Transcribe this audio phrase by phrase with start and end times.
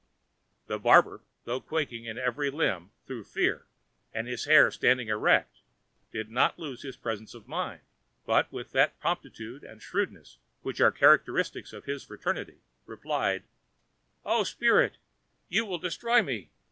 [0.65, 3.67] The barber, though quaking in every limb through fear,
[4.11, 5.57] and his hair standing erect,
[6.11, 7.81] did not lose his presence of mind,
[8.25, 13.43] but, with that promptitude and shrewdness which are characteristic of his fraternity, replied,
[14.25, 14.97] "O spirit,
[15.49, 16.49] you will destroy me!